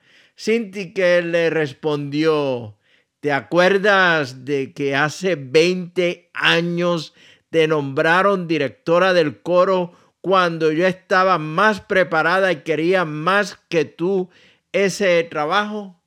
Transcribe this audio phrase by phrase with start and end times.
[0.95, 2.77] que le respondió,
[3.19, 7.15] ¿te acuerdas de que hace 20 años
[7.51, 14.31] te nombraron directora del coro cuando yo estaba más preparada y quería más que tú
[14.71, 16.01] ese trabajo?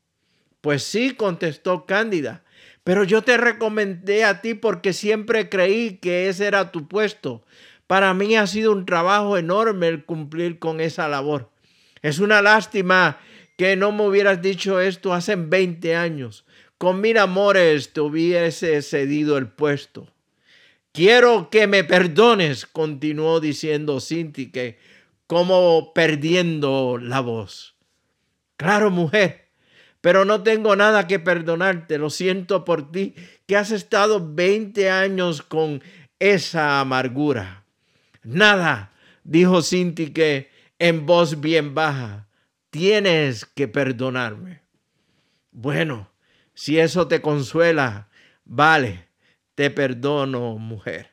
[0.62, 2.46] Pues sí, contestó Cándida,
[2.86, 7.44] pero yo te recomendé a ti porque siempre creí que ese era tu puesto.
[7.92, 11.52] Para mí ha sido un trabajo enorme el cumplir con esa labor.
[12.02, 13.20] Es una lástima
[13.58, 16.46] que no me hubieras dicho esto hace 20 años.
[16.78, 20.08] Con mil amores te hubiese cedido el puesto.
[20.94, 24.80] Quiero que me perdones, continuó diciendo Cinti, que
[25.28, 27.76] como perdiendo la voz.
[28.56, 29.50] Claro, mujer,
[30.00, 31.98] pero no tengo nada que perdonarte.
[31.98, 33.16] Lo siento por ti,
[33.48, 35.84] que has estado 20 años con
[36.20, 37.61] esa amargura.
[38.24, 38.92] Nada,
[39.24, 42.28] dijo Cinti que en voz bien baja,
[42.70, 44.62] tienes que perdonarme.
[45.52, 46.12] Bueno,
[46.54, 48.10] si eso te consuela,
[48.46, 49.08] vale,
[49.56, 51.12] te perdono, mujer.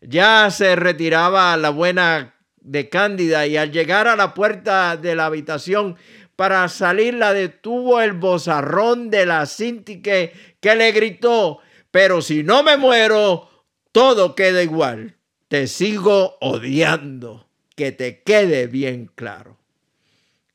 [0.00, 5.26] Ya se retiraba la buena de Cándida y al llegar a la puerta de la
[5.26, 5.96] habitación
[6.34, 11.60] para salir la detuvo el bozarrón de la Cintique que le gritó,
[11.90, 13.48] pero si no me muero,
[13.92, 15.16] todo queda igual
[15.48, 17.46] te sigo odiando.
[17.76, 19.58] Que te quede bien claro.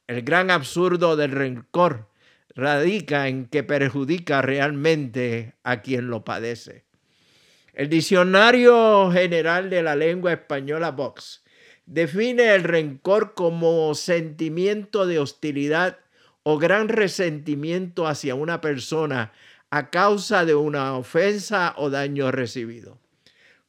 [0.07, 2.07] El gran absurdo del rencor
[2.55, 6.83] radica en que perjudica realmente a quien lo padece.
[7.73, 11.43] El Diccionario General de la Lengua Española Vox
[11.85, 15.99] define el rencor como sentimiento de hostilidad
[16.41, 19.31] o gran resentimiento hacia una persona
[19.69, 23.00] a causa de una ofensa o daño recibido.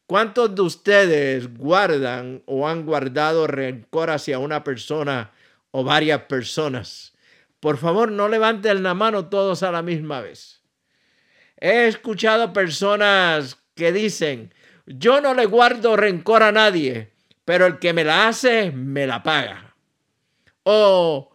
[0.06, 5.32] ¿Cuántos de ustedes guardan o han guardado rencor hacia una persona
[5.70, 7.14] o varias personas?
[7.60, 10.62] Por favor, no levanten la mano todos a la misma vez.
[11.58, 14.52] He escuchado personas que dicen,
[14.86, 17.12] yo no le guardo rencor a nadie,
[17.44, 19.76] pero el que me la hace, me la paga.
[20.64, 21.32] O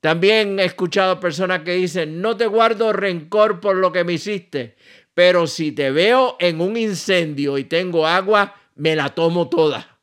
[0.00, 4.76] también he escuchado personas que dicen, no te guardo rencor por lo que me hiciste,
[5.14, 9.98] pero si te veo en un incendio y tengo agua, me la tomo toda.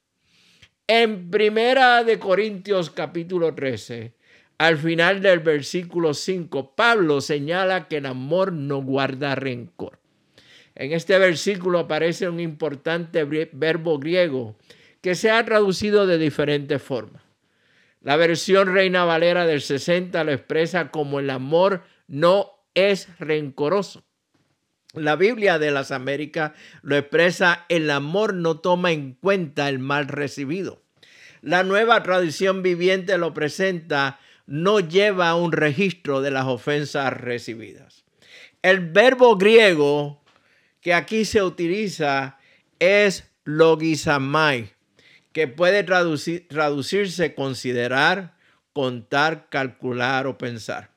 [0.87, 4.13] En Primera de Corintios capítulo 13,
[4.57, 9.99] al final del versículo 5, Pablo señala que el amor no guarda rencor.
[10.75, 14.57] En este versículo aparece un importante verbo griego
[15.01, 17.23] que se ha traducido de diferentes formas.
[18.01, 24.06] La versión Reina Valera del 60 lo expresa como el amor no es rencoroso.
[24.93, 30.07] La Biblia de las Américas lo expresa, el amor no toma en cuenta el mal
[30.07, 30.81] recibido.
[31.41, 38.05] La nueva tradición viviente lo presenta, no lleva un registro de las ofensas recibidas.
[38.61, 40.23] El verbo griego
[40.81, 42.37] que aquí se utiliza
[42.79, 44.73] es logisamai,
[45.31, 48.35] que puede traducirse considerar,
[48.73, 50.96] contar, calcular o pensar.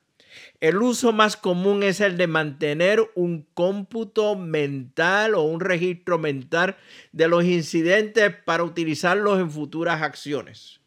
[0.61, 6.77] El uso más común es el de mantener un cómputo mental o un registro mental
[7.11, 10.79] de los incidentes para utilizarlos en futuras acciones.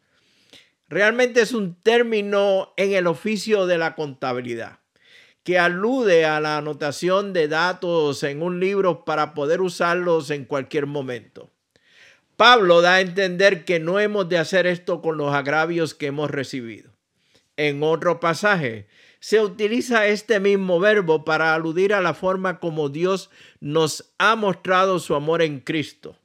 [0.87, 4.79] Realmente es un término en el oficio de la contabilidad
[5.43, 10.87] que alude a la anotación de datos en un libro para poder usarlos en cualquier
[10.87, 11.51] momento.
[12.35, 16.31] Pablo da a entender que no hemos de hacer esto con los agravios que hemos
[16.31, 16.91] recibido.
[17.57, 18.87] En otro pasaje
[19.25, 24.99] se utiliza este mismo verbo para aludir a la forma como Dios nos ha mostrado
[24.99, 26.19] su amor en Cristo.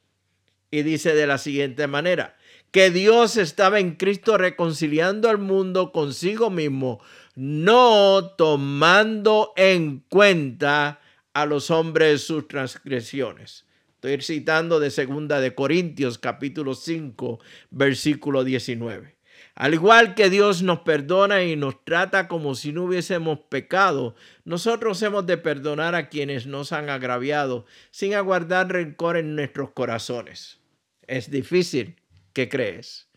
[0.70, 2.37] Y dice de la siguiente manera,
[2.73, 7.00] que Dios estaba en Cristo reconciliando al mundo consigo mismo,
[7.35, 11.00] no tomando en cuenta
[11.32, 13.64] a los hombres sus transgresiones.
[13.94, 19.19] Estoy citando de segunda de Corintios capítulo 5 versículo 19.
[19.60, 24.14] Al igual que Dios nos perdona y nos trata como si no hubiésemos pecado,
[24.46, 30.60] nosotros hemos de perdonar a quienes nos han agraviado sin aguardar rencor en nuestros corazones.
[31.06, 31.96] Es difícil,
[32.32, 33.10] ¿qué crees?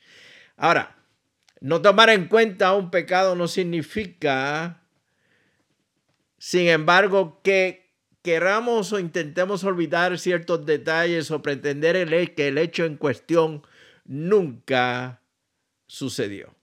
[0.57, 0.98] Ahora,
[1.62, 4.81] no tomar en cuenta un pecado no significa,
[6.39, 7.89] sin embargo, que
[8.22, 13.63] queramos o intentemos olvidar ciertos detalles o pretender que el hecho en cuestión
[14.04, 15.22] nunca
[15.94, 16.56] sucedió.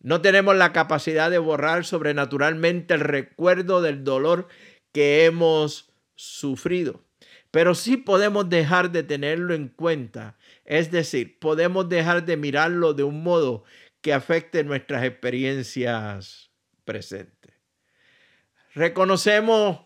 [0.00, 4.48] No tenemos la capacidad de borrar sobrenaturalmente el recuerdo del dolor
[4.92, 7.04] que hemos sufrido,
[7.50, 13.04] pero sí podemos dejar de tenerlo en cuenta es decir, podemos dejar de mirarlo de
[13.04, 13.64] un modo
[14.00, 16.50] que afecte nuestras experiencias
[16.84, 17.52] presentes.
[18.74, 19.85] Reconocemos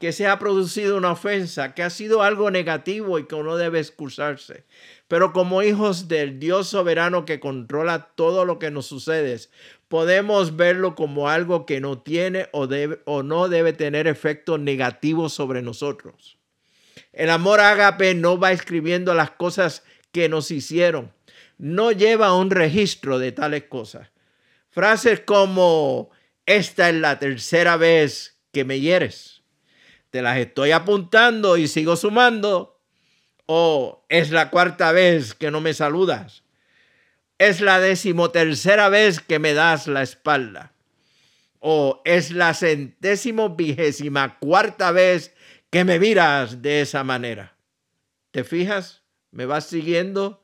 [0.00, 3.80] que se ha producido una ofensa, que ha sido algo negativo y que uno debe
[3.80, 4.64] excusarse.
[5.08, 9.38] Pero como hijos del Dios soberano que controla todo lo que nos sucede,
[9.88, 16.38] podemos verlo como algo que no tiene o, no debe tener efectos negativos sobre nosotros.
[17.12, 21.12] El amor ágape no va escribiendo las cosas que nos hicieron.
[21.58, 24.08] No lleva un registro de tales cosas.
[24.70, 26.10] Frases como,
[26.46, 29.39] esta es la tercera vez que me hieres.
[30.10, 32.80] Te las estoy apuntando y sigo sumando.
[33.46, 36.42] O es la cuarta vez que no me saludas.
[37.38, 40.72] Es la decimotercera vez que me das la espalda.
[41.58, 45.34] O es la centésimo vigésima cuarta vez
[45.70, 47.56] que me miras de esa manera.
[48.30, 49.02] ¿Te fijas?
[49.30, 50.42] ¿Me vas siguiendo?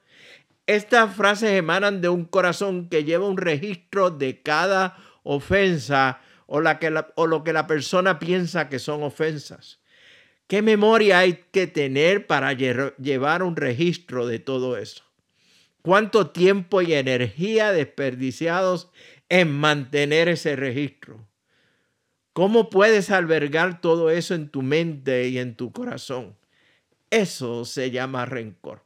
[0.66, 6.78] Estas frases emanan de un corazón que lleva un registro de cada ofensa o, la
[6.78, 9.80] que o lo que la persona piensa que son ofensas.
[10.46, 15.02] ¿Qué memoria hay que tener para llevar un registro de todo eso?
[15.82, 18.90] ¿Cuánto tiempo y energía desperdiciados
[19.28, 21.26] en mantener ese registro?
[22.32, 26.36] ¿Cómo puedes albergar todo eso en tu mente y en tu corazón?
[27.10, 28.84] Eso se llama rencor.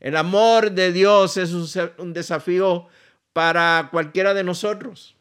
[0.00, 2.86] El amor de Dios es un, desafío
[3.32, 5.15] para cualquiera de nosotros.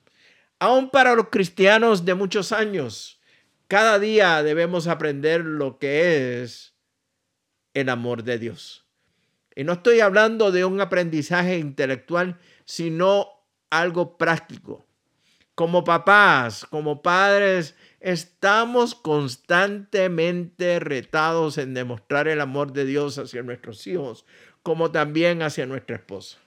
[0.65, 3.22] Aún para los cristianos de muchos años,
[3.67, 6.74] cada día debemos aprender lo que es
[7.75, 8.84] el amor de Dios.
[9.55, 13.27] Y no estoy hablando de un aprendizaje intelectual, sino
[13.69, 14.88] algo práctico.
[15.53, 23.88] Como papás, como padres, Estamos constantemente retados en demostrar el amor de Dios hacia nuestros
[23.88, 24.25] hijos,
[24.62, 26.38] como también hacia nuestra esposa.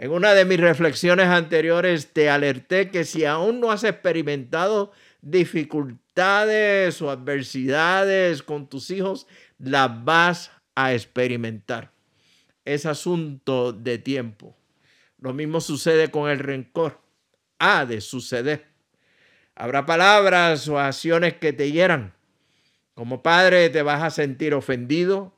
[0.00, 7.02] En una de mis reflexiones anteriores te alerté que si aún no has experimentado dificultades
[7.02, 9.26] o adversidades con tus hijos,
[9.58, 11.90] las vas a experimentar.
[12.64, 14.56] Es asunto de tiempo.
[15.18, 17.00] Lo mismo sucede con el rencor.
[17.58, 18.66] Ha de suceder.
[19.56, 22.14] Habrá palabras o acciones que te hieran.
[22.94, 25.34] Como padre te vas a sentir ofendido,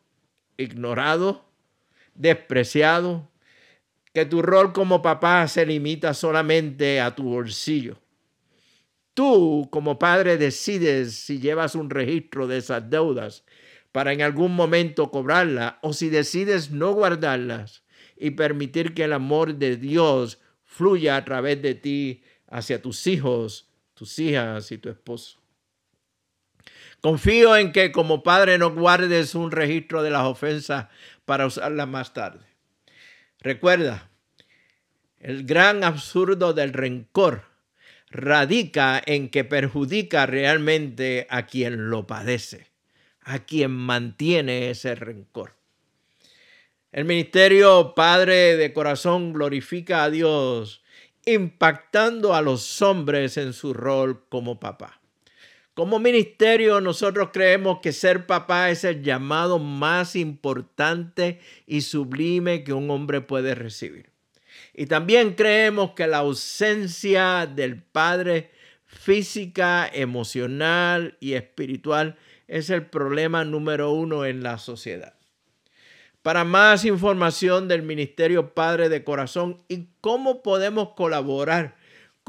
[0.59, 1.47] ignorado,
[2.15, 3.30] despreciado,
[4.13, 7.99] que tu rol como papá se limita solamente a tu bolsillo.
[9.15, 13.45] Tú como padre decides si llevas un registro de esas deudas
[13.93, 17.83] para en algún momento cobrarlas o si decides no guardarlas
[18.17, 23.69] y permitir que el amor de Dios fluya a través de ti hacia tus hijos,
[23.95, 25.41] tus hijas y tu esposo.
[27.01, 30.89] Confío en que como padre no guardes un registro de las ofensas
[31.25, 32.50] para usarlas más tarde.
[33.41, 34.11] Recuerda,
[35.19, 37.45] el gran absurdo del rencor
[38.11, 42.67] radica en que perjudica realmente a quien lo padece,
[43.23, 45.55] a quien mantiene ese rencor.
[46.93, 50.83] El ministerio Padre de Corazón glorifica a Dios
[51.25, 55.00] impactando a los hombres en su rol como papá.
[55.81, 62.75] Como ministerio nosotros creemos que ser papá es el llamado más importante y sublime que
[62.75, 64.11] un hombre puede recibir.
[64.75, 68.51] Y también creemos que la ausencia del padre
[68.85, 75.15] física, emocional y espiritual es el problema número uno en la sociedad.
[76.21, 81.80] Para más información del Ministerio Padre de Corazón y cómo podemos colaborar